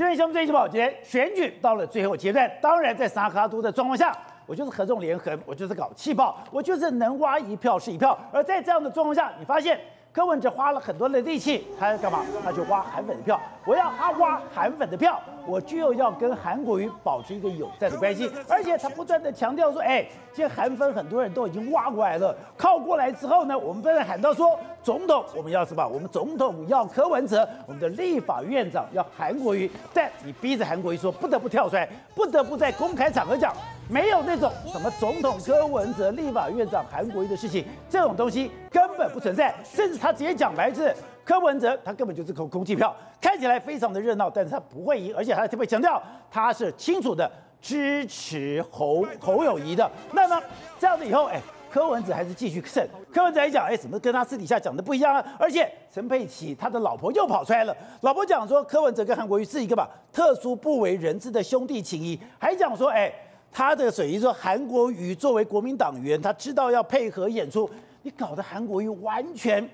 [0.00, 8.18] 今天新闻最新报，今天选举到了最后阶段，当然在萨卡都的状况下，我就是合纵连横，我就是搞气泡，我就是能挖一票是一票。
[8.32, 9.78] 而在这样的状况下，你发现。
[10.12, 12.24] 柯文哲花了很多的力气，他要干嘛？
[12.42, 13.40] 他去挖韩粉的票。
[13.64, 18.28] 我要他挖韩粉的票，我就要跟韩国瑜保持一个友善的关系。
[18.48, 25.86] 而且他不断的强调说：“哎，现在韩粉很多人都已经挖过来了，靠过来之后呢，我们不断喊到说总统我们要什么？
[25.86, 29.70] 我们总统要柯文哲，我们的立法院长要韩国瑜。
[29.94, 33.54] 但你逼着韩国瑜说不得不跳出来，不得不在公开场合讲。”
[33.90, 39.52] 没有那种什么总统柯文哲、立法院长韩国瑜的事情，这种东西根本不存在。
[39.64, 40.94] 甚至他直接讲白字，
[41.24, 47.28] 柯文哲他根本就是空空气票，看起来非常的热闹，但是他不会赢，而且他特别强调他是清楚的
[47.60, 49.90] 支持侯侯友宜的。
[50.12, 50.40] 那么
[50.78, 52.86] 这样子以后，哎，柯文哲还是继续胜。
[53.12, 55.24] 柯文哲还讲，哎，怎么跟他私底下讲的不一样啊？
[55.36, 63.12] 而且陈佩琪他的老婆又跑出来了，老婆讲说柯文哲跟韩国瑜是一个吧特殊不为人知的兄弟情谊，还讲说，哎。
[63.52, 67.68] 他的水意说，韩国瑜作为国民党员，他知道要配合演出，
[68.02, 69.68] 你搞得韩国瑜完全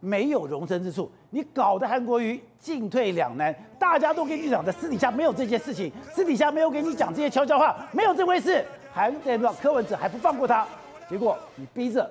[0.00, 3.54] 没有容身之处，你搞得韩国瑜进退两难。
[3.78, 8.64] 大家都跟你讲的，私底下没有这件事情，私底下没有给你讲这些悄悄话，没有这回事。
[8.92, 10.66] 韩代表柯文哲还不放过他，
[11.08, 12.10] 结果你逼着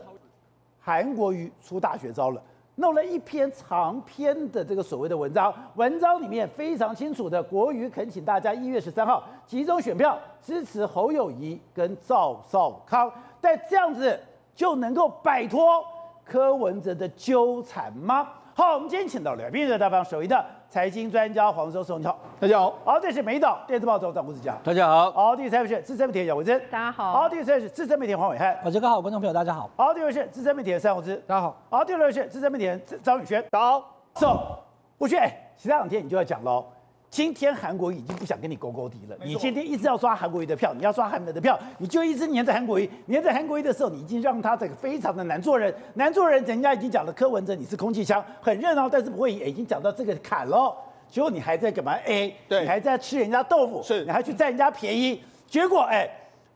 [0.79, 2.41] 韩国瑜出大绝招了。
[2.79, 13.11] 弄了一篇长篇的这个所谓的文章，文章里面非常清楚的，国瑜恳请大家一月十三号集中选票支持侯友谊跟赵少康，
[13.41, 14.19] 但这样子
[14.55, 15.83] 就能够摆脱
[16.23, 18.29] 柯文哲的纠缠吗？
[18.53, 22.77] 好，我们今天请到了来宾的大方首位的财经专家黄教授，你好，大家好。
[22.83, 25.09] 好，这是美岛电视报总编辑，大家好。
[25.11, 27.13] 好，第三位是资深媒体杨维珍，大家好。
[27.13, 29.69] 好，第四位是资深媒体黄伟汉，我这个好，观众朋友大家好。
[29.77, 31.55] 好，第五位是资深媒体三红之，大家好。
[31.69, 33.95] 好，第六位是资深媒体张宇轩，大家好。
[34.15, 34.59] 走，
[34.97, 36.65] 我觉得哎，其他两天你就要讲喽。
[37.09, 39.17] 今天韩国瑜已经不想跟你勾勾底了。
[39.23, 42.89] 你今天一直要刷韩国瑜的票，你要刷韩粉的票，你就一直黏着韩国瑜。
[43.05, 45.73] 黏着韩国瑜的时候，你已经让他这个非常的难做人。
[45.95, 50.75] 难做人，人家已经讲了柯文哲你是空气枪，很热闹，但是不会已经讲到这个坎喽。
[51.09, 51.93] 结果你还在干嘛？
[52.05, 55.23] 哎，对，你还在吃人家豆腐，是，你还去占人家便宜。
[55.47, 56.07] 结果哎，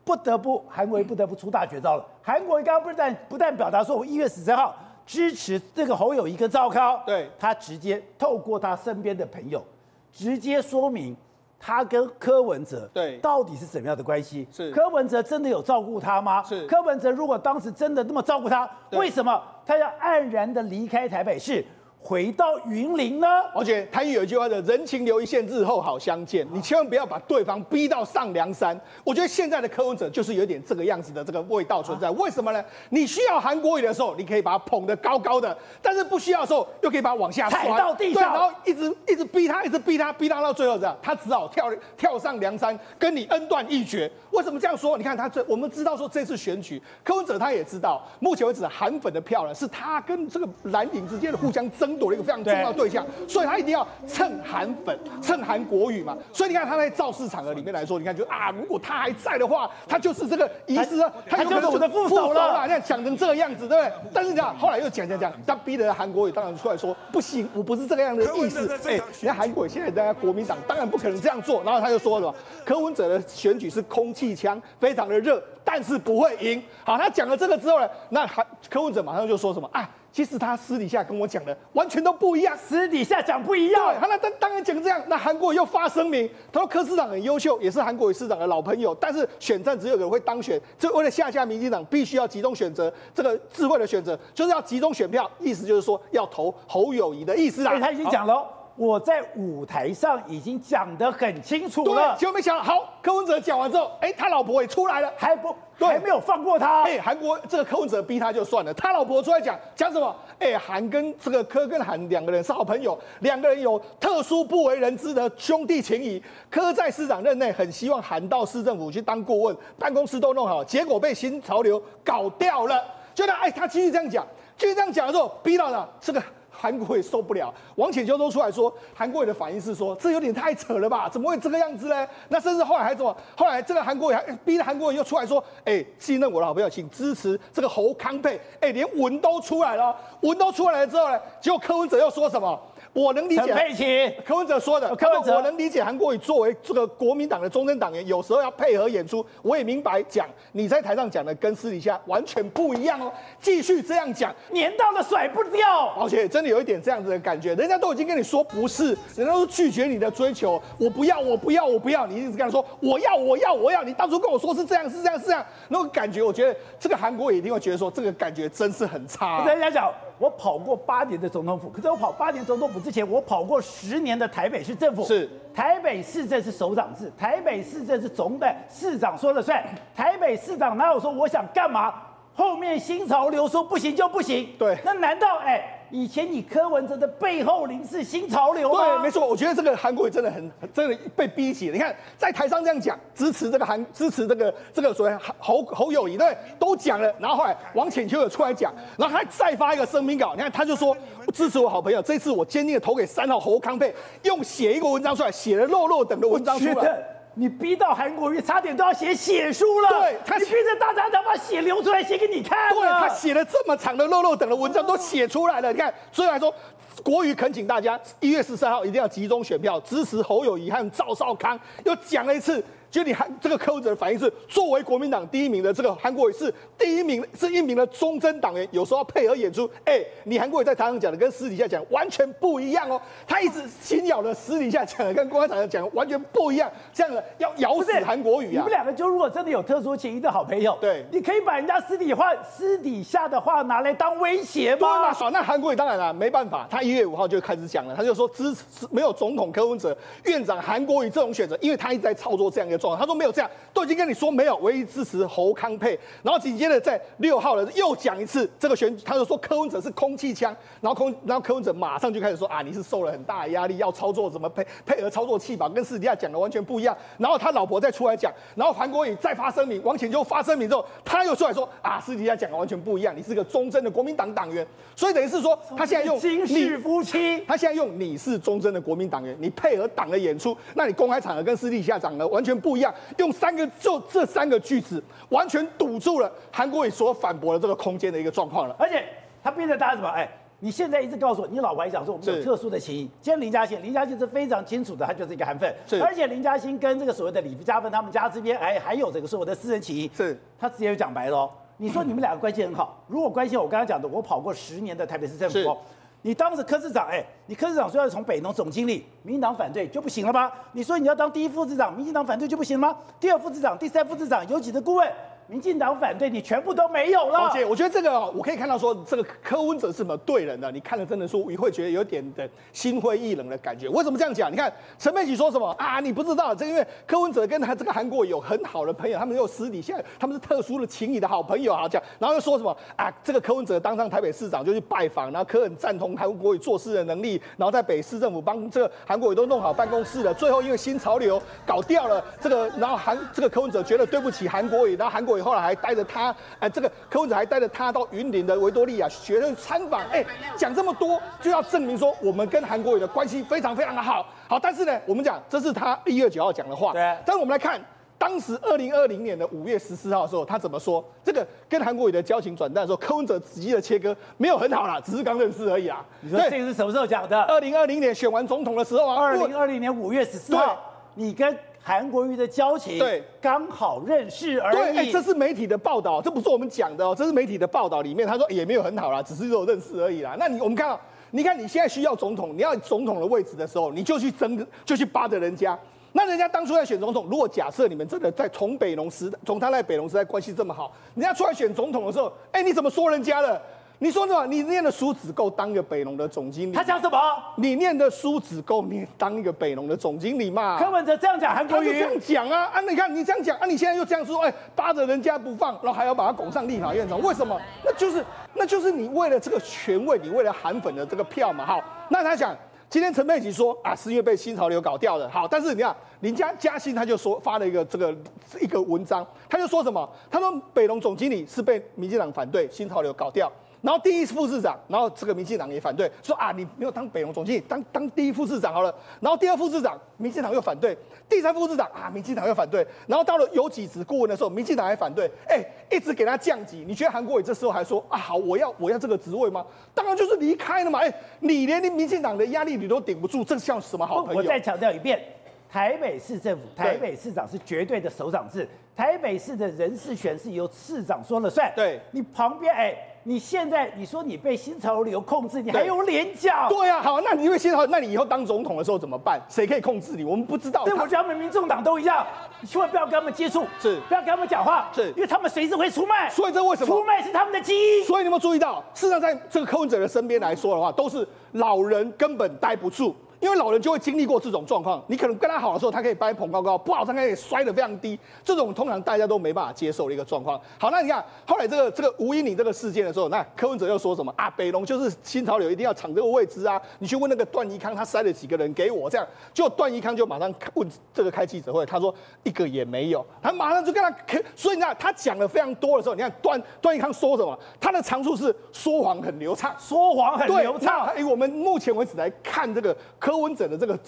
[0.04, 2.06] 不得不韩国瑜不得不出大绝招了。
[2.22, 4.76] 韩国瑜刚刚不但不但表达说我一月十三号
[5.06, 9.64] 支持这个侯友谊跟赵康，对，他直接透过他身边的朋友。
[10.12, 11.16] 直接说明
[11.58, 14.46] 他跟柯文哲对到底是怎么样的关系？
[14.52, 16.42] 是柯文哲真的有照顾他吗？
[16.42, 21.64] 是柯文哲如果当时真的那么照顾他，为什么他要黯然的离开台北市？
[22.04, 23.26] 回到云林呢？
[23.54, 28.78] 而且他有一句话叫“人情留一线，日后好相见”，你千万不要把对方逼到上梁山。
[29.04, 32.10] 我觉得现在的柯文哲就是有点这个样子的这个味道存在。
[32.10, 32.62] 为什么呢？
[32.90, 44.10] 你需要韩国语的时候，你可以把他捧得高高的；但是不需要的时候，又可以把他往下踩到地上，然后一直一直逼他，一直逼他，逼他到最后这样，他只好跳跳上梁山，跟你恩断义绝。
[44.32, 44.98] 为什么这样说？
[44.98, 51.91] 你看他这，我们知道说这次选举，柯文哲他也知道，目前为止韩粉的票呢，是他跟这个蓝营之间的互相争。
[51.98, 56.16] 躲了一个非常重要的对象，所以他一定要蹭韩粉、蹭韩国语嘛。
[56.32, 62.62] 所以你看他在造势场合里面来说，你看就啊，如果他还在的话，他就是这个意思，他就是我的副手了。
[62.64, 63.92] 你看讲成这个样子，对不对？
[64.12, 68.68] 但是你看后来又讲讲讲，他逼得韩国语当然出来说不行，我不是这个样的意思。
[68.86, 71.62] 哎，你看韩国瑜现在在国民党，当然不可能这样做。
[71.64, 76.62] 然后他就说什么，柯文哲的选举是空气枪，非常的热，但是不会赢。
[76.84, 79.88] 好，他讲了这个之后呢，那韩柯文哲马上就说什么啊？
[80.12, 83.82] 其实他私底下跟我讲的完全都不一样，私底下讲不一样。
[83.86, 85.02] 对，他那当当然讲这样。
[85.06, 97.78] 那韩国又发声明，他说柯市长很优秀，也是韩国瑜市长的老朋友，但是选战只有人会当选，这为了下架民进党，必须要集中选择，这个智慧的选择就是要集中选票，意思就是说要投侯友谊的意思啊。
[97.80, 98.46] 他已经讲了。
[98.74, 105.54] 我在舞台上已经讲得很清楚了，结果没想到，好，柯文哲讲完之后，哎，他老婆也出来了，还不，
[105.86, 106.82] 还没有放过他。
[106.82, 110.14] 哎，韩国这个柯文哲逼他就算了，他老婆出来讲讲什么？
[110.38, 116.22] 哎，韩跟这个柯跟韩两个人是好朋友，两个人有特殊不为人知的兄弟情谊。
[116.50, 122.82] 柯在市长任内很希望韩到市政府去当顾问，办公室都弄好，结果被新潮流搞掉了。
[123.14, 124.26] 就那哎，他继续这样讲，
[124.56, 126.22] 继续这样讲的时候，逼到了这个。
[126.52, 131.08] 韩国也受不了，王浅秋都出来说，韩国人的反应是说，这有点太扯了吧？
[131.08, 132.06] 怎么会这个样子呢？
[132.28, 133.16] 那甚至后来还怎么？
[133.36, 138.40] 后来这个韩国人还逼着韩国人又出来说，哎，信任我的好朋友，请支持这个侯康佩。
[138.60, 142.60] 哎，连文都出来了，文都出来了之后呢，结果柯文哲又说什么？
[142.92, 143.42] 我能理解。
[143.46, 149.24] 陈佩琪，柯文哲说的，柯文哲，我能理解韩国瑜作为这个国民党的忠贞党员，有时候要配合演出。
[149.42, 153.12] 我也明白讲你在台上讲的跟私底下完全不一样哦。
[153.40, 169.46] 继续这样讲，黏到了甩不掉，而且真的有一点这样子的感觉，人家都已经跟你说不是，人家都拒绝你的追求，我不要，我不要，我不要，你一直跟他说我要，我要，我要，你当初跟我说是这样，是这样，是这样，那种感觉，我觉得这个韩国瑜一定会觉得说这个感觉真是很差啊。
[169.46, 169.90] 人家讲。
[170.18, 175.04] 我跑过八年的总统府，可是我跑八年总统府之前，我跑过十年的台北市政府。
[175.04, 179.62] 是，台北市政是首长制，台北市政是总的市长说了算。
[179.94, 181.94] 台北市长哪有说我想干嘛，
[182.34, 184.48] 后面新潮流说不行就不行？
[184.58, 185.81] 对，那难道哎？
[185.92, 188.78] 以前你柯文哲的背后灵是新潮流吗？
[188.78, 191.74] 对，没错，我觉得这个韩国瑜真的很真的被逼急了。
[191.74, 197.14] 你看在台上这样讲，支持这个韩，支持这个这个所谓侯侯友谊，对，都讲了。
[197.18, 200.96] 然后后来王浅秋也出来讲，然后他再发一个声明稿，你看他就说
[201.34, 207.02] 支持我好朋友，这次我坚定的投给三号侯康佩，用写一个文章出来，写了肉肉等的文章出来。
[207.34, 216.54] 你逼到韩国瑜差点都要写血书了，对，他你逼着大家他把血流出来写给你看，对，他写了这么长的肉肉等的文章都写出来了，你看，所以来说，
[217.02, 222.62] 国瑜恳请大家一月十三号一定要集中选票支持侯友谊和赵少康，又讲了一次。
[222.92, 229.64] 就你韩这个柯文哲的反应是，作为国民党第一名的这个韩国瑜是第一名，是一名的忠贞党员，有时候要配合演出。
[229.86, 238.50] 哎、欸，你韩国瑜在台上讲的跟私底下讲完全不一样哦，他一直紧咬的私底下讲的跟公开场合讲的完全不一样，这样的要咬死韩国瑜啊！
[238.50, 244.80] 你们两个就如果真的有特殊情谊的好朋友，对，你可以把人家私底话、私底下的话拿来当威胁吗？
[244.80, 245.32] 对嘛，爽。
[245.32, 253.50] 那韩国瑜当然了，没办法，他一月五号就开始讲了，他就说支持没有总统柯文哲、院长韩国瑜这种选择，因为他一直在操作这样一个他说没有这样。
[253.74, 266.94] 都已经跟你说没有，唯一支持侯康沛，然后紧接着在六号的又讲一次这个选举，他就说柯文哲是空气枪，然后空，然后柯文哲马上就开始说啊，你是受了很大的压力，要操作什么配配合操作器吧，跟私底下讲的完全不一样。
[267.16, 283.62] 然后他老婆再出来讲，然后韩国瑜再发声明，王浅秋发声明之后，他又出来说啊，私底下讲的完全不一样，你是个忠贞的国民党党员，所以等于是说他现在用金氏夫妻，他现在用你是忠贞的国民党员，你配合党的演出，那你公开场合跟私底下讲的完全不一样，用三个。
[283.78, 288.76] 就这三个句子，完全堵住了韩国瑜所反驳的这个空间的一个状况了。
[288.78, 289.04] 而且
[289.42, 290.08] 他逼着大家什么？
[290.08, 290.28] 哎，
[290.60, 293.08] 你现在一直告诉我，你老婆还讲说我们有特殊的情谊。
[293.20, 295.74] 今天林嘉欣，林嘉欣是非常清楚的，他就是一个韩粉。
[295.86, 296.00] 是。
[296.02, 300.10] 而且林嘉欣跟这个所谓的李嘉芬他们家这边，哎，还有这个所谓的私人情谊。
[300.14, 300.38] 是。
[300.58, 305.76] 他直接就讲白了哦，你说你们两个关系很好，如果关系我刚刚讲的，我跑过十年的台北市政府。
[306.22, 310.50] 你当着科市长，哎，你科市长说要从北农总经理，民进党反对就不行了吗？
[310.72, 312.96] 你说你要当第一副市长，民进党反对就不行了吗？
[313.18, 315.12] 第二副市长、第三副市长有几个顾问？
[315.52, 317.40] 民进党反对你全部都没有了。
[317.40, 320.72] 而且我觉得这个我可以看到说，这个柯文哲是什么对人的？
[320.72, 323.86] 你看了真的说，你会觉得有点的心灰意冷的感觉。
[323.90, 324.50] 为什么这样讲？
[324.50, 326.00] 你看陈佩琪说什么啊？
[326.00, 332.02] 你不知道，这因为柯文哲跟他这个韩国有很好的朋友，他们又私底下他们是特殊的情谊的好朋友，好讲。
[332.18, 333.12] 然后又说什么啊？
[333.22, 340.32] 这个柯文哲当上台北市长就去拜访，然后柯很赞同韩国瑜做事的能力，然后在北市政府帮这个韩国瑜都弄好办公室了。
[340.32, 346.12] 最后因为新潮流搞掉了这个，然后韩这个柯文哲觉得对不起韩国瑜，然后韩国瑜后来还带着他。
[346.12, 350.24] 他哎，这个柯文哲还带着他到云林的维多利亚学生参访，哎，
[350.56, 357.00] 讲这么多就要证明说我们跟韩国瑜的关系非常非常的好，好，但是呢，我们讲这是他一月九号讲的话，对。
[357.24, 357.80] 但是我们来看
[358.18, 361.02] 当时二零二零年的五月十四号的时候，他怎么说？
[361.24, 366.04] 这个跟韩国瑜的交情转淡的时候，柯文哲直接的切割没有很好啦，只是刚认识而已啊。
[366.20, 367.42] 你说这个是什么时候讲的？
[367.44, 369.16] 二零二零年选完总统的时候啊。
[369.16, 370.78] 二零二零年五月十四号，
[371.14, 371.58] 你跟。
[371.82, 374.76] 韩国瑜的交情，对，刚好认识而已。
[374.76, 380.36] 对，哎，这是媒体的报道，这不是我们讲的哦，这是媒体的报道里面，他说也没有很好啦，只是有认识而已啦。
[380.38, 381.00] 那你我们看到，
[381.32, 385.76] 你看你现在需要总统，你要总统的位置的时候，你就去争，就去扒着人家。
[386.12, 393.60] 那人家当初在选总统，如果假设你们真的在从北农时代，从他在北农时代关系这么好，人家出来选总统的时候，哎，你怎么说人家的？
[394.02, 394.44] 你说什么？
[394.48, 396.74] 你念的书只够当一个北农的总经理？
[396.74, 397.16] 他讲什么？
[397.54, 400.76] 你念的书只够你当一个北农的总经理嘛？
[400.76, 402.80] 柯文哲这样讲，韩国瑜这样讲啊啊！
[402.80, 407.56] 你看你这样讲啊，你现在又这样说，哎，扒着人家不放，然后还要把他拱上立法院长，为什么？
[407.84, 411.64] 那就是那就是你为了这个权位，你为了韩粉的这个票嘛。
[411.64, 412.56] 好，那他讲
[412.90, 415.30] 今天陈佩琪说啊，是因为被新潮流搞掉的。
[415.30, 418.12] 好，但是你看林家嘉欣他就说发了一个这个
[418.60, 420.10] 一个文章，他就说什么？
[420.28, 423.48] 他说北农总经理是被民进党反对新潮流搞掉。
[423.82, 428.94] 然后第一副市长，然后这个民进党也反对，说啊你没有当北农总经理，当当第一副市长好了。
[429.20, 430.96] 然后第二副市长，民进党又反对，
[431.28, 432.86] 第三副市长啊，民进党又反对。
[433.06, 435.60] 然后到了有几职顾问的时候，民进党还反对，哎，
[435.90, 436.84] 一直给他降级。
[436.86, 439.66] 你觉得韩国瑜这时候还说啊好，我要我要这个职位吗？
[439.92, 441.00] 当然就是离开了嘛。
[441.00, 444.38] 哎，你连你民进党的压力你都顶不住，这像什么好朋友？
[444.38, 445.20] 我再强调一遍。
[445.68, 448.68] 台北市政府，台北市长是绝对的首长制。
[448.94, 451.72] 台北市的人事权是由市长说了算。
[451.74, 456.68] 对，你旁边，哎，你现在你说你被新潮流控制，你还有脸讲？
[456.68, 459.40] 对呀、啊，好，那你因为新潮，那你以后当总统的时候怎么办？
[459.48, 460.24] 谁可以控制你？
[460.24, 460.84] 我们不知道。
[460.84, 462.26] 对，我觉得他们民众党都一样，
[462.60, 466.28] 你千万不要跟他们接触，是，不要跟他们讲话，是，因为他们随时会出卖。
[466.30, 466.88] 所以这为什么？
[466.88, 468.04] 出卖是他们的基因。
[468.04, 473.14] 所以你有没有注意到，事实上在这个柯文哲的身边来说的话，都是老人根本待不住。
[473.42, 478.16] 因为老人就会经历过这种状况，你可能跟他好的时候，他可以把你捧高高；不好，他可以摔得非常低。
[478.44, 480.58] 这种通常大家都没办法接受的一个状况。
[480.78, 484.48] 好，那你看后来这个这个吴音宁这个事件的时候，那柯文哲又说什么啊？
[484.50, 486.80] 北龙就是新潮流，一定要抢这个位置啊！
[487.00, 489.10] 你去问那个段宜康，他塞了几个人给我？
[489.10, 493.26] 这样，就段宜康就马上问这个开记者会，他说一个也没有。
[493.42, 494.14] 他马上就跟他，
[494.54, 497.58] 所以你看他讲的非常多的时候，你看段段宜康说什么？
[497.80, 501.06] 他的长处是说谎很流畅，说谎很流畅。
[501.06, 503.98] 哎，我们目前为止来看这个柯文哲的这个。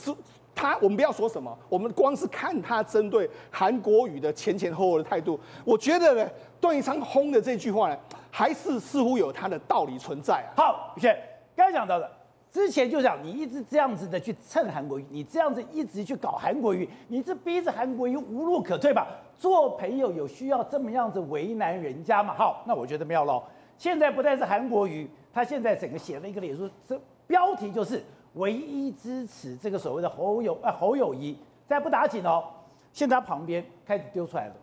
[0.57, 7.99] 他，我们不要说什么，我们光是看他针对韩国语的前前后后的态度，我觉得呢，段宜康轰的这句话呢，
[8.31, 10.55] 还是似乎有他的道理存在啊。
[10.57, 11.19] 好，宇轩，
[11.57, 12.09] 刚才讲到的，
[12.53, 19.09] 之前就讲你一直这样子的去蹭韩国语，你这样子一直去搞韩国语，你是逼着韩国语无路可退吧？
[19.37, 22.33] 做朋友有需要这么样子为难人家吗？
[22.33, 23.43] 好，那我觉得妙喽。
[23.77, 28.01] 现在不但是韩国语，他现在整个写了一个脸书，这标题就是。
[28.35, 31.37] 唯一支持这个所谓的侯友啊侯友谊，
[31.67, 32.45] 再不打紧哦，
[32.93, 34.55] 现在他旁边开始丢出来了。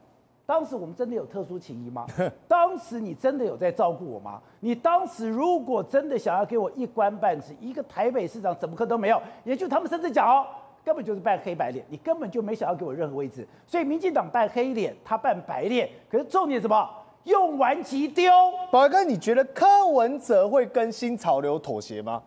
[0.45, 2.05] 当时我们真的有特殊情谊吗？
[2.47, 4.41] 当时你真的有在照顾我吗？
[4.59, 9.21] 你当时如果真的想要给我一官半职，一个台北市长怎么可能都没有？
[9.45, 10.45] 也就他们甚至讲哦，
[10.83, 13.47] 根本就是扮黑白脸，你根本就没想要给我任何位置。
[13.65, 15.89] 所以民进党扮黑脸，他扮白脸。
[16.09, 16.89] 可是重点什么？
[17.23, 18.29] 用完即丢。
[18.71, 22.21] 宝哥，你觉得柯文哲会跟新潮流妥协吗？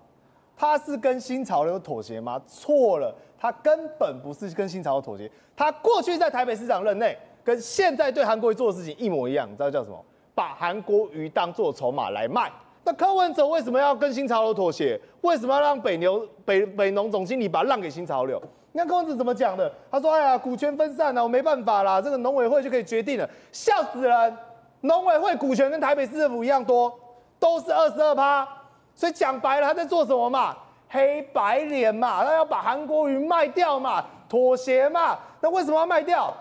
[0.56, 2.40] 他是跟新潮流妥协吗？
[2.46, 5.30] 错了，他根本不是跟新潮流妥协。
[5.56, 9.50] 他过去在台北市长任内，跟现在对韩国瑜做的事情一模一样。
[9.50, 10.04] 你知道叫什么？
[10.34, 12.50] 把韩国瑜当做筹码来卖。
[12.84, 15.00] 那柯文哲为什么要跟新潮流妥协？
[15.22, 18.42] 为什么要让北牛北北农总经理把它让给新潮流？
[18.72, 19.72] 你看柯文哲怎么讲的？
[19.90, 24.36] 他说：“哎呀，股权分散了，我没办法啦，这个农委会就可以决定了。”笑死人！
[24.80, 26.92] 农委会股权跟台北市政府一样多，
[27.38, 28.46] 都是二十二趴。
[28.94, 30.56] 所以讲白了，他在做什么嘛？
[30.88, 35.18] 黑白脸嘛，他要把韩国瑜卖掉嘛，妥协嘛。
[35.40, 36.32] 那为什么要卖掉？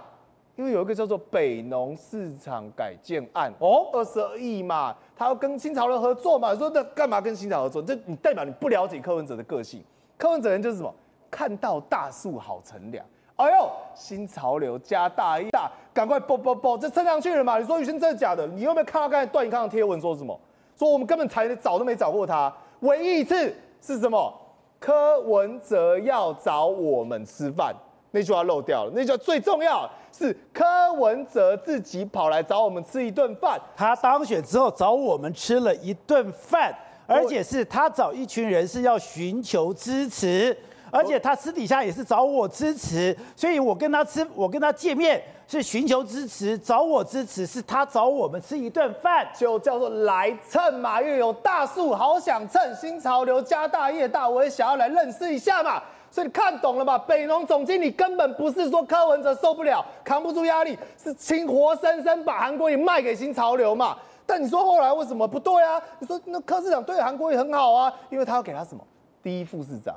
[0.56, 6.54] 因为有一个叫做北农市场改建案哦，二十二亿嘛，他要跟新潮流合作嘛。
[6.54, 7.82] 说那干嘛跟新潮合作？
[7.82, 9.84] 这你代表你不了解柯文哲的个性。
[10.16, 10.94] 柯文哲人就是什么？
[11.32, 13.04] 看到大树好乘凉。
[13.36, 17.58] 哎呦，新潮流加大一大，赶快啵啵啵，这蹭上去了嘛。
[17.58, 18.46] 你说宇轩真的假的？
[18.46, 20.40] 你有没有看到刚才段永康的贴文说什么？
[20.78, 24.34] 说我们根本才找都没找过他，唯一一次是什么？
[24.80, 27.74] 柯文哲要找我们吃饭，
[28.12, 28.92] 那句话漏掉了。
[28.94, 33.58] 那句话最重要是柯文哲自己跑来找我们吃一顿饭。
[33.78, 36.76] 他当选之后找我们吃了一顿饭，
[37.08, 40.58] 而且是他找一群人是要寻求支持，
[40.94, 45.22] 而且他私底下也是找我支持，所以我跟他吃，我跟他见面。
[45.46, 51.02] 是寻求支持，找我支持，是他找我们吃一顿饭，就叫做来蹭嘛。
[51.02, 55.84] 因为有大树，好想蹭新潮流，家大业大，我也想要来认识一下嘛。
[56.10, 56.98] 所以你看懂了吧？
[56.98, 63.98] 北农总经理根本不是说柯文哲受不了，扛不住压力，是亲活生生把韩国瑜卖给新潮流嘛。
[64.26, 65.80] 但你说后来为什么不对啊？
[66.00, 68.82] 你说那柯市长对韩国瑜很好啊，因为他要给他什么？
[69.22, 69.94] 第一副市长，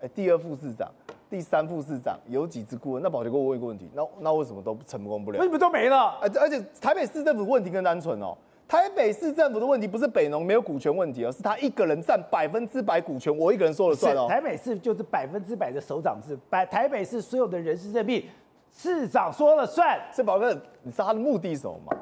[0.00, 0.88] 哎，第二副市长。
[1.30, 3.02] 第三副市长有几只顾问？
[3.02, 5.38] 那宝杰哥，我问一个问题，那那为什么都成功不了？
[5.38, 6.18] 为什么都没了？
[6.22, 8.34] 而而且台北市政府问题更单纯哦。
[8.66, 14.26] 台北市政府的问题不是北农没有股权问题而，是他一个人占百分之百股权，我一个人说了算哦。
[14.26, 18.24] 台北市就是百分之百的首长制，百台北市所有的人事任命，
[18.70, 19.98] 市长说了算。
[20.10, 21.96] 所以宝哥，你知道他的目的是什么吗？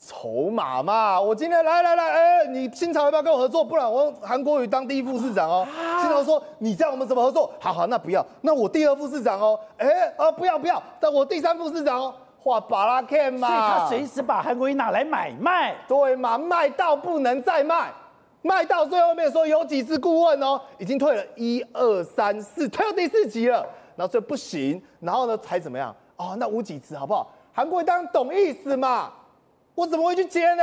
[0.00, 3.62] 筹码嘛，我今天来来来，哎、欸，你新潮要不要跟我合作？
[3.62, 5.66] 不然我韩国瑜当第一副市长哦。
[6.00, 7.52] 新潮说，你这样我们怎么合作？
[7.60, 9.60] 好好，那不要，那我第二副市长哦。
[9.76, 12.14] 哎、欸，呃，不要不要，但我第三副市长哦。
[12.42, 16.38] 画巴拉 K 嘛，所以他随时把韩国瑜拿来买卖，对嘛？
[16.38, 17.92] 卖到不能再卖，
[18.40, 23.58] 卖到最后面说有几次顾问哦，已经退了一二三四，退到第四级了，
[23.94, 25.94] 然后这不行，然后呢才怎么样？
[26.16, 27.30] 哦，那无几次好不好？
[27.52, 29.12] 韩国瑜当然懂意思嘛。
[29.74, 30.62] 我怎么会去接呢？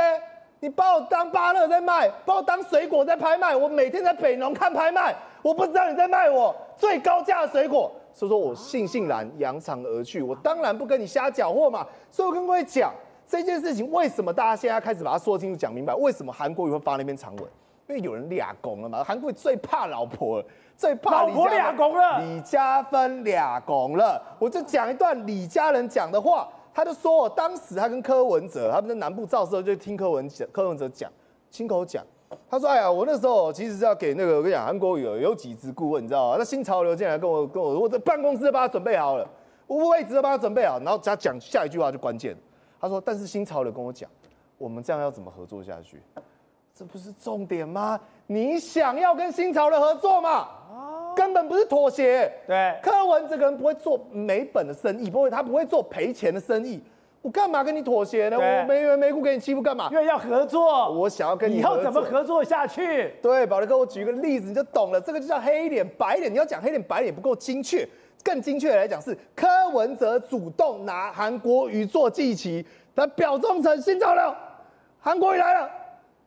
[0.60, 3.54] 你把我当芭乐在卖，把我当水果在拍卖。
[3.54, 10.20] 我每天在北农看拍卖，我不知道你在卖我最高价的水果，所以说我悻悻然扬长而去。
[10.20, 11.86] 我当然不跟你瞎搅和嘛。
[12.10, 12.92] 所以我跟各位讲
[13.24, 15.94] 这件事情，为什么大家现在开始把它说清楚、讲明白？
[15.94, 17.44] 为什么韩国瑜会发那篇长文？
[17.86, 19.04] 因为有人俩拱了嘛。
[19.04, 20.46] 韩国瑜最怕老婆了，
[20.76, 24.20] 最怕老婆俩拱了，李家芬俩拱了。
[24.40, 26.48] 我就讲一段李家人讲的话。
[26.78, 31.10] 他就说，当时他跟柯文哲，他们在南部造势，就听柯文讲，柯文哲讲，
[31.50, 32.04] 亲口讲，
[32.48, 36.36] 他说：“哎呀，我那时候其实是要给那个我跟你讲，韩国瑜有有几支顾问，你知道吗？
[36.38, 39.28] 那新潮流进来跟我跟我，我这办公室都帮他准备好了，
[39.66, 42.36] 我位置都帮他准备好，然后他讲下一句话就关键，
[42.80, 44.08] 他说：但是新潮流跟我讲，
[44.56, 46.00] 我们这样要怎么合作下去？
[46.72, 47.98] 这不是重点吗？
[48.28, 50.46] 你想要跟新潮流合作吗？”
[51.28, 56.82] 根本不是妥协，对，柯文这个人不会做没本的生意，不会，他不会做赔钱的生意。
[57.20, 58.38] 我干嘛跟你妥协呢？
[58.38, 59.88] 我没缘没故给你欺负干嘛？
[59.90, 63.12] 因为要合作，我想要跟你以后怎么合作下去？
[63.20, 66.32] 对，宝力哥，我举一个例子你就懂了，这个就叫黑脸白脸。
[66.32, 67.86] 你要讲黑脸白脸不够精确，
[68.24, 72.64] 更精确的来讲是柯文哲主动拿韩国瑜做祭旗，
[72.96, 74.34] 他表忠诚新潮流，
[74.98, 75.70] 韩国瑜来了。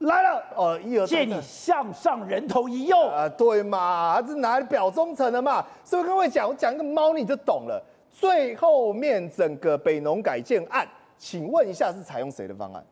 [0.02, 5.64] 来了，哦，一而借你向上人头一用啊，对嘛，这是拿来表忠诚的嘛。
[5.84, 7.84] 所以各位讲，我讲一个猫你就懂了。
[8.10, 12.84] 最后面整个北农改建案，请问一下是采用谁的方案？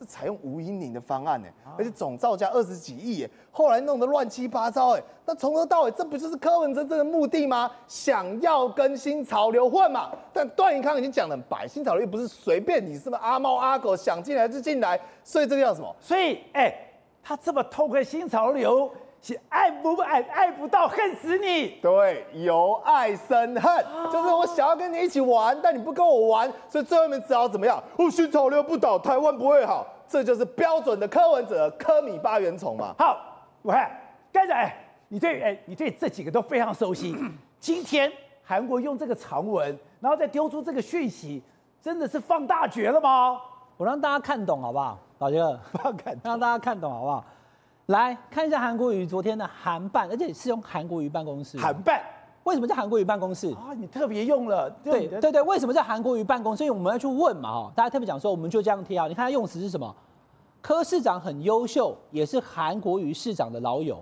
[0.00, 7.70] 是采用无阴影的方案呢，而且总造价二十几亿耶，后来弄得乱七八糟哎，那从头到尾这不就是柯文哲这个目的吗？
[7.86, 10.10] 想要跟新潮流混嘛？
[10.32, 15.94] 但段永康已经讲得很白，新潮流又不是随便你是不是阿猫阿狗想进来就进来，所以这个叫什么？
[16.00, 16.74] 所以哎，
[17.22, 18.90] 他这么偷窥新潮流，
[19.22, 21.78] 是爱不爱爱不到恨死你？
[21.82, 27.82] 对，由爱生恨，就是我想要跟你一起玩，但你不跟我玩，所以最后面只好怎么样？
[27.98, 29.86] 哦，新潮流不倒，台湾不会好。
[30.08, 32.94] 这就是标准的柯文哲柯米八元虫嘛。
[32.98, 33.16] 好，
[33.62, 33.90] 我看
[34.32, 34.74] 刚才
[35.08, 37.14] 你对哎，你对这几个都非常熟悉。
[37.60, 38.10] 今天
[38.42, 41.42] 韩国用这个长文，然后再丢出这个讯息，
[41.80, 43.40] 真的是放大绝了吗？
[43.76, 44.98] 我让大家看懂好不好？
[45.18, 45.38] 老杰，
[45.74, 47.24] 放看，让大家看懂好不好？
[47.90, 51.58] 来看一下韩国瑜昨天的韩办，而且是用韩国瑜办公室。
[51.58, 52.00] 韩办
[52.44, 53.74] 为什么叫韩国瑜办公室啊？
[53.76, 54.70] 你特别用了。
[54.84, 56.62] 对对对，为什么叫韩国瑜办公室？
[56.62, 59.08] 因为我们要去问嘛哈，大家特别讲说，我们就这样贴啊。
[59.08, 59.92] 你看他用词是什么？
[60.62, 64.00] 柯市长很优秀，也是韩国瑜市长的老友，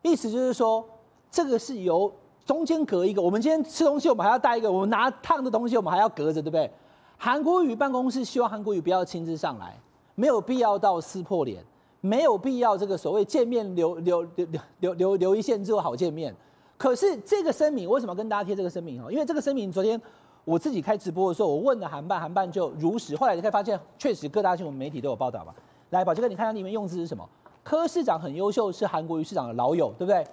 [0.00, 0.82] 意思就是说，
[1.30, 2.10] 这个是由
[2.46, 3.20] 中间隔一个。
[3.20, 6.70] 我们今天吃东西，我们还要带一个；我们拿烫的东西，我们还要隔着，对不对？
[7.18, 9.78] 韩国瑜办公室希望韩国瑜不要亲自上来，
[10.14, 11.62] 没有必要到撕破脸，
[12.02, 14.46] 没有必要这个所谓见面留留留
[14.80, 16.34] 留留留一线之后好见面。
[16.76, 19.00] 可是这个声明为什么跟大家贴这个声明？
[19.00, 19.98] 哈，因为这个声明昨天
[20.44, 23.16] 我自己开直播的时候，我问了韩办，韩办就如实。
[23.16, 25.54] 后来你可以发现，确实各大新闻媒体都有报道嘛。
[25.90, 27.26] 来，宝杰哥，你看看里面用字是什么？
[27.62, 30.26] 柯市长很优秀，是韩国瑜市长的老友，对不对？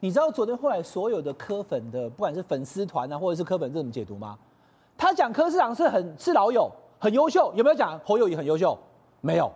[0.00, 4.36] 你知道昨天后来所有的柯粉的，不管是粉丝团啊，或者是柯粉，这怎么解读吗？
[4.98, 8.76] 他讲柯市长是很是老友，很优秀，有没有讲侯友宜很优秀？
[9.22, 9.50] 没有，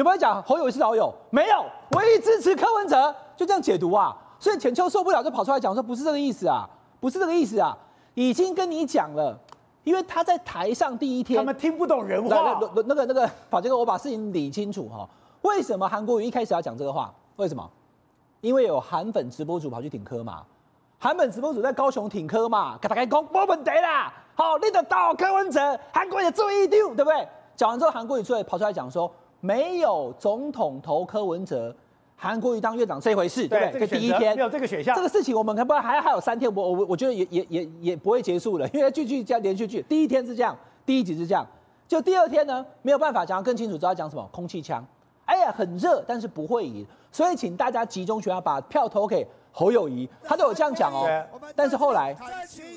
[0.00, 1.12] 有没有讲侯友宜是老友？
[1.28, 4.16] 没有，唯一支持柯文哲，就这样解读啊。
[4.38, 6.66] 所以浅秋受不了，就跑出来讲说不是这个意思啊，
[6.98, 7.76] 不是这个意思啊，
[8.14, 9.38] 已经跟你讲了。
[9.84, 12.58] 因为他在台上第一天，他们听不懂人话。
[12.58, 15.06] 那个那个那个，宝杰哥，我把事情理清楚哈。
[15.42, 17.12] 为什么韩国瑜一开始要讲这个话？
[17.36, 17.70] 为什么？
[18.40, 20.42] 因为有韩粉直播主跑去挺柯嘛。
[20.98, 24.10] 韩粉直播主在高雄挺柯嘛，跟大家讲没问题啦。
[24.34, 27.28] 好，你得到柯文哲，韩国瑜做一丢，对不对？
[27.54, 31.74] 讲完之后，韩国瑜出来跑出来讲说，没有总统投柯文哲。
[32.22, 33.86] 韩国瑜当院长这一回事，对不对？
[33.88, 41.46] 这第一天没有这个选项，这个事情我们可不还还有三天，我我我觉得也也也也不会结束了，因为剧剧加连续剧，第一天是这样，第一集是这样，
[41.88, 44.28] 就第二天呢没有办法讲得更清楚，知道讲什么？
[44.30, 44.84] 空气枪，
[45.24, 51.08] 哎呀很热，但是不会赢，所以请大家集中选票，把票投给侯友宜，他都有这样讲哦。
[51.56, 52.14] 但是后来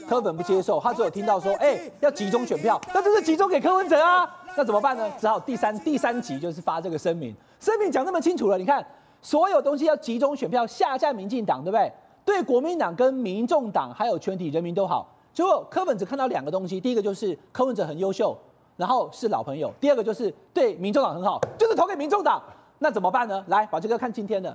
[0.08, 4.24] 柯粉不接受，他只有听到说，哎，要集中选票，那就是集中给柯文哲啊，
[4.58, 5.12] 那怎么办呢？
[5.20, 8.86] 只好第三第三集就是发这个声明，声明讲那么清楚了，你看。
[9.26, 11.90] 所有东西要集中选票下架民进党，对不对？
[12.26, 15.08] 对国民党跟民众党还有全体人民都好。
[15.34, 18.38] 结果柯文哲看到两个东西，第一个就是柯文哲很优秀，
[18.76, 22.44] 然后是老朋友；第二个就是对民众党很好，就是投给民众党。
[22.80, 23.42] 那怎么办呢？
[23.48, 24.54] 来，把这个看今天的，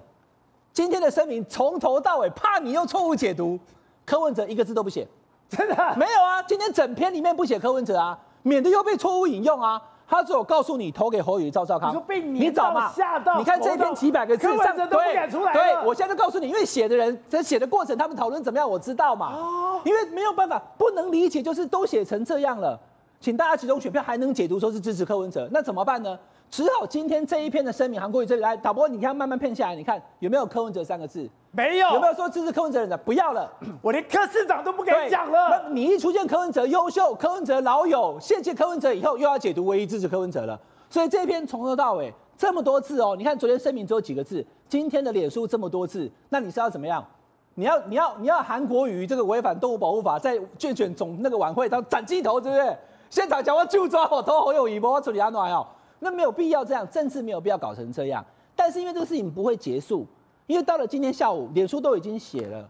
[0.70, 3.58] 今天的声明从头到尾，怕你又错误解读，
[4.04, 5.08] 柯文哲一个字都不写，
[5.48, 6.42] 真的没有啊？
[6.42, 9.80] 今天整篇里面不写柯文哲啊，免得又被错误引用啊。
[10.10, 12.90] 他只有告诉你投给侯友宜、赵少康，你说被你找嘛？
[12.90, 13.36] 吓到！
[13.36, 15.52] 你看这篇几百个字，柯文哲都不敢出来。
[15.52, 19.34] 对，我现在就告诉你，因为写的人在写的过程，他们讨论怎么样，我知道嘛。
[19.34, 19.80] 哦。
[19.84, 22.80] 因为没有办法，不能理解，就是都写成这样了。
[23.20, 26.18] 请大家集中选票，还能解读说是支持柯文哲，那怎么办呢？
[26.50, 31.28] 只好今天这一篇的声明，韩国瑜这里来导播，你看慢慢骗下来，你看有没有柯文哲三个字？
[31.50, 33.00] 没有，有没有说支持柯文哲的人？
[33.04, 33.50] 不要了，
[33.82, 35.48] 我连柯市长都不敢讲了。
[35.50, 40.58] 那你一出现柯文哲优秀，柯文哲老友，谢谢柯文哲以后又要解读唯一支持柯文哲了。
[40.88, 47.04] 所以这一篇从头到尾这么多字哦，你看昨天声明只有几个字，今天的脸书这么多字，那你是要怎么样？
[47.54, 52.76] 你要你要你要韩国瑜这个违反动物保护法，在竞选总那个晚会当斩鸡头，对不对？
[53.10, 55.66] 现场讲话就抓我头，好有尾巴，我处理安暖哦。
[55.98, 58.24] 那没有必要这样，政治没有必要搞成这样。
[58.54, 60.06] 但是因为这个事情不会结束，
[60.46, 62.68] 因为到了今天下午，脸书都已经写了，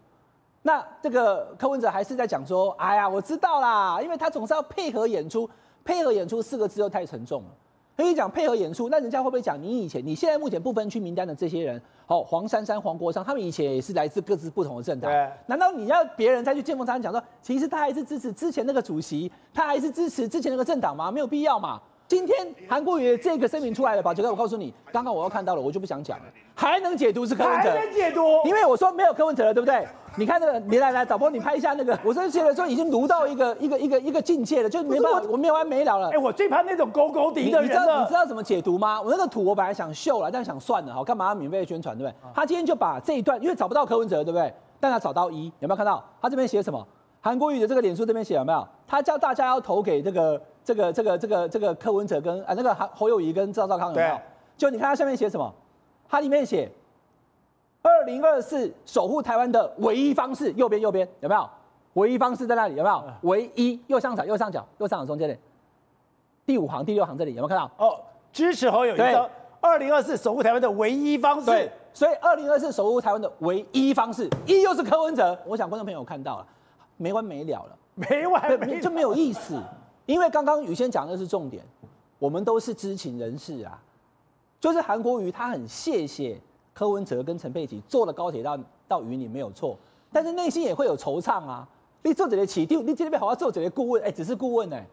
[0.62, 5.48] 那这个柯文哲还是在讲说：“哎呀，我知道啦，因为他总是要配合演出，
[5.84, 7.48] 配合演出四个字又太沉重了。
[7.96, 15.10] 可以讲配合演出，那人家会不会讲你以前、你现在目前不分区名单的这些人，哦，黄珊珊、黄国昌，他们以前也是来自各自不同的政党。
[15.10, 21.10] 对难道你要别人再去见缝插针讲说，其实他还是支持之前那个主席，他还是支持之前那个政党吗？
[21.10, 22.34] 没有必要嘛。”今天
[22.66, 24.08] 韩国瑜这个声明出来了吧？
[24.08, 26.24] 宝杰哥，我告诉你，刚刚我又看到了，我就不想讲了。
[26.54, 27.70] 还能解读是柯文哲？
[27.70, 28.22] 还能解读？
[28.46, 29.86] 因为我说没有柯文哲了，对不对？
[30.16, 31.96] 你看那个，你来来，导播你拍一下那个。
[32.02, 36.08] 我是觉得说已经读到一个一个一个一个境界了，就没办法，我，我没完没了了。
[36.08, 38.98] 哎，我最怕那种勾勾敌的人你，你知道你知道怎么解读吗？
[39.02, 42.16] 我那个图我本来想秀了，但想算了，好，干嘛要免费宣传，对不对？
[42.34, 44.50] 他今天就把这一段，因为找不到柯文哲，对不对？
[44.80, 46.02] 但他找到一，有没有看到？
[46.22, 46.86] 他这边写什么？
[47.28, 48.66] 韩国瑜的这个脸书这边写有没有？
[48.86, 50.40] 他叫大家要投给这个。
[50.64, 54.18] 这个这个这个这个柯文哲跟啊那个侯侯友宜跟赵少康有没有？
[54.54, 55.50] 就你看他下面写什么？
[56.06, 56.70] 他里面写
[57.80, 61.48] 二零二四守护台湾的唯一方式，右边右边有没有？
[61.94, 63.02] 唯一方式在那里有没有？
[63.22, 65.34] 唯一右上角右上角右上角中间的
[66.44, 67.70] 第五行第六行这里有没有看到？
[67.78, 67.98] 哦，
[68.30, 69.30] 支持侯友宜的
[69.62, 71.46] 二零二四守护台湾的唯一方式。
[71.46, 75.34] 对，所以二零二四守护台湾的唯一方式，一又是柯文哲。
[75.46, 76.46] 我想观众朋友看到了，
[76.98, 79.58] 没完没了了，没完没了就没有意思。
[80.04, 81.64] 因为刚刚宇轩讲的是重点，
[82.18, 83.80] 我们都是知情人士啊，
[84.60, 86.38] 就是韩国瑜他很谢谢
[86.74, 89.76] 柯文哲跟陈佩琪坐了高铁到到云林没有错，
[90.12, 91.66] 但是内心也会有惆怅啊。
[92.02, 94.86] 你做这个起定，你今天被好好做这个顾问，哎，只是顾问哎，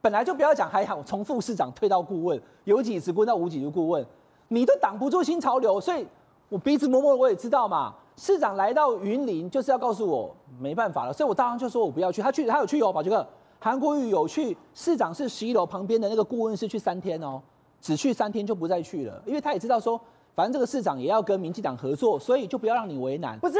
[0.00, 4.06] 本来就不要讲，还好从副市长退到顾问，由几职顾到无几职顾问，
[4.48, 6.06] 你都挡不住新潮流，所以
[6.48, 7.94] 我鼻子摸摸我也知道嘛。
[8.16, 13.26] 市长来到云林就是要告诉我没办法了，所以我当然就说我不要去，他去他有去哦，宝杰哥。
[13.58, 17.40] 韩国瑜有去市长室十一楼旁边的那个顾问室去三天哦，
[17.80, 20.00] 只去三天就不再去了，因为他也知道说，
[20.34, 23.38] 反正这个市长也要跟民进党合作，所以就不要让你为难。
[23.38, 23.58] 不是，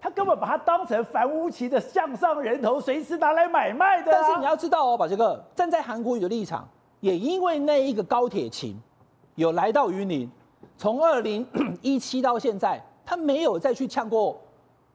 [0.00, 4.18] 他根本把他当成凡屋奇的向上人头，随时拿来买卖的啊。
[4.22, 6.68] 但是你要知道哦，宝杰哥站在韩国瑜的立场，
[7.00, 8.80] 也因为那一个高铁情，
[9.34, 10.30] 有来到云林，
[10.78, 11.44] 从二零
[11.82, 14.40] 一七到现在，他没有再去呛过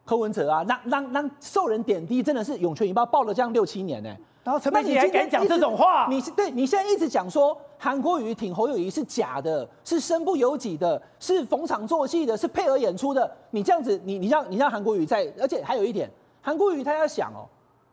[0.05, 4.09] 柯文哲啊，让让让受人点滴，真的是涌泉引爆爆了这样六七年呢。
[4.41, 6.07] 然后陈佩琪还敢讲这种话？
[6.09, 13.29] 你对你现在一直讲说韩国瑜挺侯友谊是假的，是身不由己的，是逢场作戏的，是配合演出的。
[13.51, 16.09] 你这样子，你你让你让韩国瑜在，而且还有一点，
[16.41, 17.43] 韩国瑜他要想哦。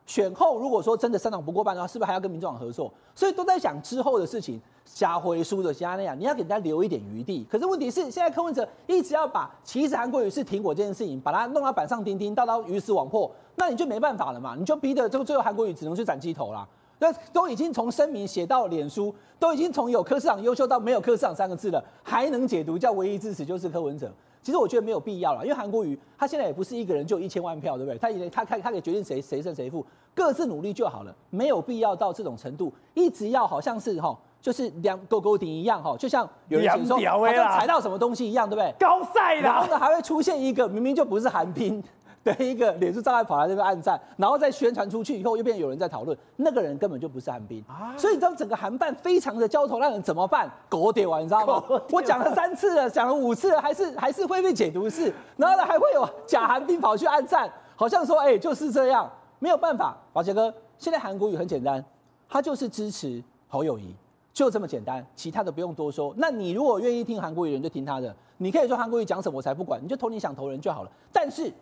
[0.05, 2.93] 选后如果说真的三党不过半的话，是不是还要跟民众党合作？
[3.15, 7.47] 所以都在想之后的事情，下回输的加那样，你要给人家留一点余地。
[7.51, 14.55] 可是问题是，现在柯文哲一直要把其实韩国瑜是挺我这件事情，把它弄到板上钉钉，到到鱼死网破，那你就没办法了嘛？
[14.59, 16.67] 你就逼得这个最后韩国瑜只能去斩鸡头啦。
[16.99, 24.09] 那都已经从声明写到脸书，都已经从有柯市长优秀到没有柯市长三个字了，还能解读叫唯一支持就是柯文哲？
[24.43, 27.97] 其实我觉得没有必要了，因为韩国瑜他现在也不是一个人就一千万票，对不对？
[27.99, 38.75] 他也他他他可以决定谁谁胜谁负，各自努力就好了，没有必要到这种程度，一直要好像是哈，就是两勾勾顶一样哈，就像有人说好像踩到什么东西一样，对不对？
[38.81, 41.83] 高赛啦，然后呢还会出现一个明明就不是韩冰。
[42.25, 47.95] 的一个脸书账号跑来这边暗赞，然后再宣传出去以后，又变有人在讨论，那个人根本就不是韩冰啊！
[47.97, 50.51] 所以你知道整个韩办非常的焦头烂额，怎么办？
[50.69, 51.65] 狗点完，你知道吗？
[51.91, 59.97] 我讲了三次了，讲了五次了，还是还是会被解读是，然后呢还会有假韩冰跑去暗赞，好像说哎、欸、就是这样，没有办法。
[60.13, 61.85] 宝杰哥，现在韩国语很简单，
[62.29, 63.95] 他就是支持侯友谊，
[64.33, 66.15] 就这么简单，其他的不用多说。
[66.17, 70.91] 那你如果愿意听韩国瑜的人就听他的，你可以说韩国语讲什么我才不管，你就投你想投人就好了。
[71.13, 71.53] 但是。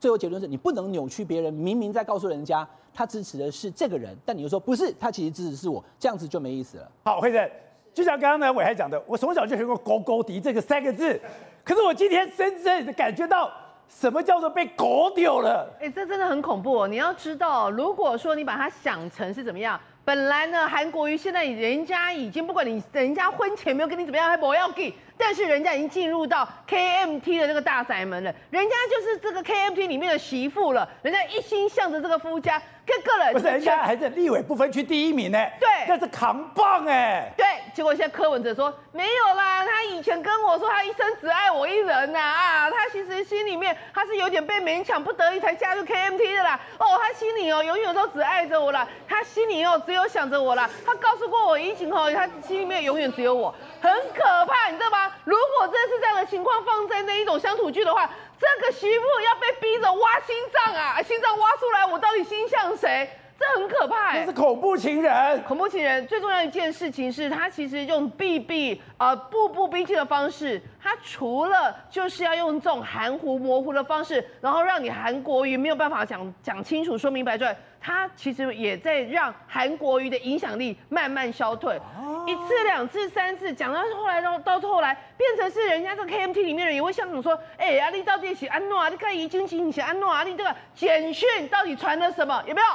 [0.00, 6.88] 最后结论是你不能扭曲别人，明明在告诉人家他支持的是这个人，但你又说不是，他其实支持是我，这样子就没意思了。
[7.04, 7.50] 好，慧珍，
[7.92, 11.20] 就像刚刚呢，伟还讲的，我从小就学过“狗狗敌”这个三个字，
[11.64, 13.50] 可是我今天深深的感觉到
[13.88, 15.68] 什么叫做被狗丢了？
[15.80, 16.88] 哎，这真的很恐怖哦！
[16.88, 24.94] 你要知道，如果说你把它想成是怎么样，本来呢，韩国瑜现在人家已经不管你人家婚前没有跟你怎么样，还不要给。
[25.18, 55.07] 但是人家已经进入到 KMT 的这个大宅门了，人家就是这个 KMT 里面的媳妇了，人家一心向着这个夫家，跟个人不是人家还是立委不分区第一名呢，对，那是扛棒哎，对，结果现在柯文哲说没有啦，他以前跟我说他一生只爱我一人呐啊，啊，他其实心里面他是有点被勉强不得已才加入 KMT 的啦，哦，他心里哦永远都只爱着我啦，他心里哦只有想着我啦，他告诉过我以前哦，他心里面永远只有我，很可怕，你知道吗？
[55.24, 63.10] 如果真是这样的情况放在那一种乡土剧的话，这个媳妇要被逼着挖心脏啊，心脏挖出来，我到底心向谁？
[63.38, 65.42] 这很可怕这是恐怖情人。
[65.44, 81.80] 恐怖情人最重要一件事情是他其实用 BB 呃步步逼近的方式，他除了就是要用这种含糊模糊的方式，然后让你韩国瑜没有办法讲讲清楚、说明白之外，他其实也在让韩国瑜的影响力慢慢消退。
[81.96, 88.88] 哦、一次、两次、三次，讲到后来到到后来变成是人家这个 KMT 里面的人也会像你说，哎、欸，阿力到底写安诺啊？
[88.88, 90.24] 你看已经请你写安诺啊？
[90.24, 92.42] 你这个简讯到底传了什么？
[92.44, 92.66] 有没有？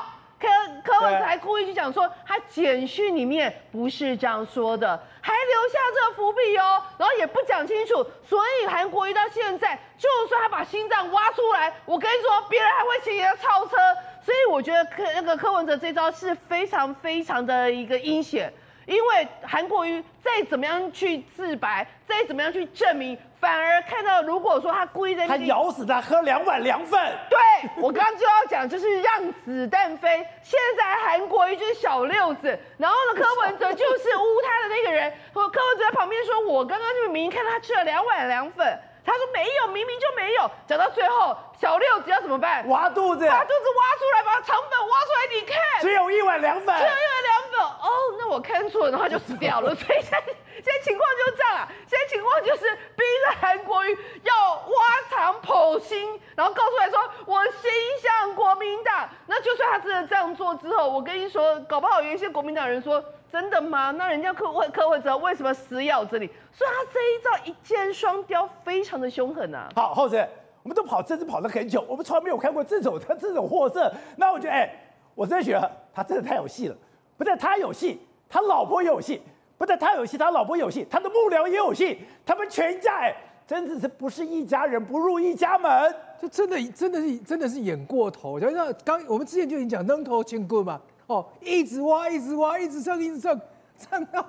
[0.44, 0.50] 柯
[0.84, 13.78] 柯文哲还故意去讲说，他简讯里面不是这样说的，还留下这个伏笔哦，然后也不讲清楚，所以韩国瑜到现在，就算他把心脏挖出来，我跟你说，别人还会嫌他超车，
[14.22, 18.54] 所以我觉得柯那个柯文哲这招是非常非常的一个阴险。
[18.86, 26.98] 因为韩国瑜再怎么样去自白，再怎么样去证明，反而看到如果说他故意在，他咬死他喝两碗凉粉。
[27.30, 27.38] 对，
[27.76, 30.26] 我刚刚就要讲，就是让子弹飞。
[30.42, 35.14] 现在韩国瑜就是小六子，然后呢，柯文哲就是污他的那个人。
[35.34, 40.50] 柯文哲在旁边说：“我刚刚就明明看他吃了两碗凉粉。”他说没有，明明就没有。
[40.66, 42.66] 讲到最后，小六子要怎么办？
[42.70, 47.60] 挖肚子，把肚子挖出来，把肠粉挖出来，你看，只有一碗凉粉，只有一碗凉粉。
[47.62, 49.76] 哦，那我看错了，然后就死掉了。
[49.76, 59.08] 所以现在现在情况就是这样啊，现在情况就是逼着韩国瑜要挖肠剖心，然后告诉来说我心向国民党。
[59.28, 63.02] 那就算他真的这样做之后，我跟你说，搞不好有一些国民党人说。
[63.32, 63.90] 真的吗？
[63.90, 66.30] 那人家柯文柯文哲为什么死咬这里？
[66.52, 69.70] 所以他这一招一箭双雕，非常的凶狠啊！
[69.76, 70.24] 好，后生，
[70.62, 73.92] 我们都跑政治跑了很久，我们从来没有看过这种他这种货色。
[74.18, 74.70] 那我觉得，哎，
[75.16, 76.76] 我真的觉得他真的太有戏了。
[77.18, 79.20] 不但他有戏，他老婆也有戏；
[79.58, 82.06] 不但他有戏，他老婆有戏，他的幕僚也有戏。
[82.24, 83.16] 他们全家，哎，
[83.48, 85.96] 真的是不是一家人不入一家门？
[86.24, 88.40] 就真的真的是真的是演过头。
[88.40, 90.80] 就像刚我们之前就已经讲扔头轻棍嘛。
[91.08, 93.38] 哦，一直挖，一直挖，一直蹭，一直蹭，
[93.78, 94.26] 蹭到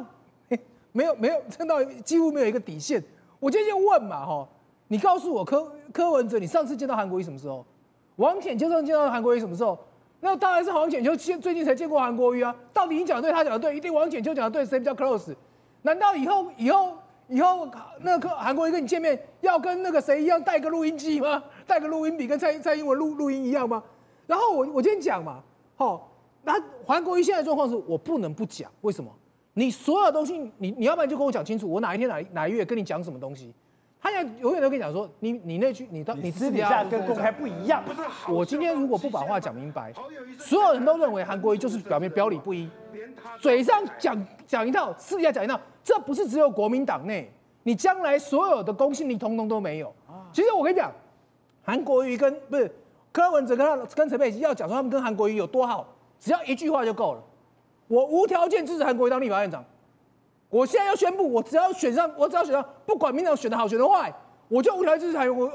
[0.91, 3.01] 没有没有蹭到几乎没有一个底线。
[3.39, 4.49] 我今天就问嘛，哈，
[4.89, 7.65] 你告诉我柯柯文哲，你上次见到韩国瑜什么时候？
[8.17, 9.79] 王浅秋上次见到韩国瑜什么时候？
[10.19, 12.53] 那当然是王浅秋最最近才见过韩国瑜啊。
[12.73, 15.33] 到底你讲的对，他讲的对，一定王浅秋讲的对，谁比较 close？
[15.83, 16.93] 难道以后以后
[17.29, 17.69] 以后
[18.01, 21.41] 那个韩国瑜跟你见面要跟那个谁一样带个录音机吗？
[21.67, 23.83] 带个录音笔跟蔡蔡英文录录音一样吗？
[24.27, 25.43] 然后我我今天讲嘛，
[25.77, 26.11] 好。
[26.47, 26.53] 那
[26.85, 29.11] 韩国瑜现在状况是我不能不讲，为什么？
[29.55, 33.51] 你所有东西，你你要不然就跟我讲清楚，我哪一天哪哪一月跟你讲什么东西？
[33.99, 37.83] 他现在永远都跟你讲说，你你那句你到你私底下跟公开不一样。
[38.29, 39.91] 我今天如果不把话讲明白，
[40.39, 42.69] 所有人都认为韩国瑜就是表面表里不一，
[43.41, 44.15] 嘴上讲
[44.47, 49.91] 讲一套，私底下讲一套，这不是只有国民党内，你将来所有的公信力通通都没有。
[50.31, 50.93] 其实我跟你讲，
[51.65, 52.71] 韩国瑜跟不是
[53.11, 55.87] 柯文哲跟他跟陈佩琪要讲说他们跟韩国瑜有多好。
[56.21, 57.23] 只要一句话就够了，
[57.89, 59.63] 我无条件支持韩国瑜当立法院长。
[60.49, 64.11] 我现在要宣布，我只要选上，我只要选上，不管民进党选的好选的坏，
[64.49, 65.51] 我就无条件支持韩国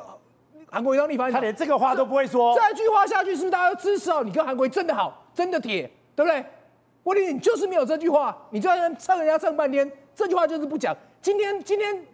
[0.69, 1.39] 韩国瑜当立法院长。
[1.39, 2.55] 他连这个话都不会说。
[2.55, 4.21] 这句话下去，是不是大家都支持哦？
[4.23, 6.45] 你跟韩国瑜真的好，真的铁，对不对？
[7.03, 10.95] 问题你就是没有这句话，你就在那蹭人家蹭半天，这句话就是不讲。
[11.21, 12.05] 今天今天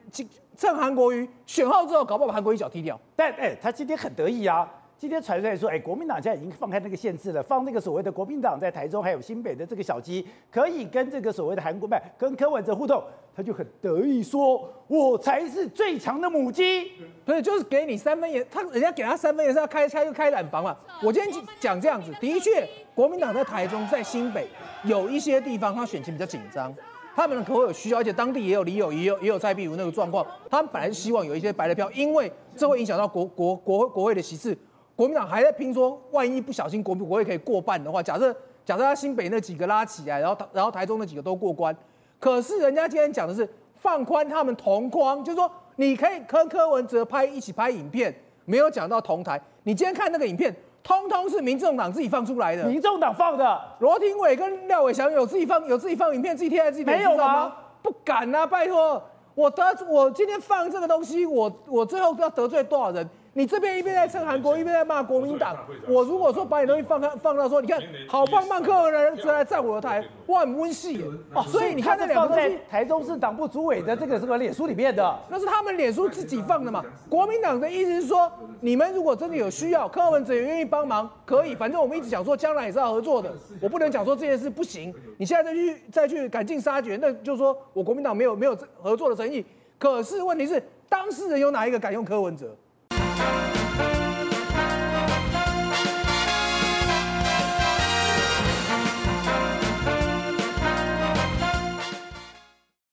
[0.58, 3.00] 趁韩国瑜选后之后，搞不好把韩国瑜脚踢掉。
[3.16, 4.70] 但哎，他今天很得意啊。
[4.98, 13.04] 今天传出来说，哎，国民党现在已经放开那个限制了，放那个所谓的国民党在台中还有新北的这个小鸡，可以跟这个所谓的韩国派跟柯文哲互动，
[13.36, 16.94] 他就很得意说，我才是最强的母鸡。
[17.26, 20.76] 对，就是给你三分颜，他人家给他三分颜是要开开开染房嘛。
[21.04, 22.66] 我今天讲这样子，的确，
[22.96, 24.48] 国民党在台中在新北
[24.86, 26.74] 有一些地方他选情比较紧张，
[27.16, 34.58] 他们可能有需要，而且当地也有李友也有也有在，比如那个状况，他们本来是希望有一些白的票，因为这会影响到国国国国会的席次。
[34.98, 38.34] 国民党还在拼说，万一不小心国国会可以过半的话，假设
[38.66, 41.76] 假设他新北那几个拉起来，然后然后台中那几个都过关，
[42.20, 48.14] 可是人家今天讲的是放宽他们同框，就是说你可以跟柯文哲拍一起拍影片，
[48.46, 49.42] 没有讲到同台。
[49.64, 50.54] 你今天看那个影片，
[50.86, 52.64] 通通是民众党自己放出来的。
[52.66, 57.54] 民众党放的，罗廷伟跟廖伟翔有自己放有自己放影片，自己贴在自己脸书上吗？
[57.82, 59.02] 不敢啊，拜托，
[59.34, 63.10] 我得我今天放这个东西，我我最后要得罪多少人？
[63.38, 65.54] 你这边一边在蹭韩国，一边在骂国民党。
[65.90, 71.04] 我如果说把你东西放开放到说，你看好棒棒，柯文哲人来站我的台，哇，很温馨。
[71.46, 76.82] 所以你看这两个东西，台中市党部主委的这个这个脸书里面的，那是他们脸书自己放的嘛。
[77.10, 81.54] 国民党的意思是说，你们如果真的有需要，柯文哲也愿意帮忙，可以。
[81.54, 83.30] 反正我们一直讲说，将来也是要合作的。
[83.60, 89.46] 我不能讲说这件事不行，你现在再去再去赶尽杀绝，那就是说我国民党没有没有合作的诚意。
[89.78, 92.56] 可是问题是，当事人有哪一个敢用柯文哲？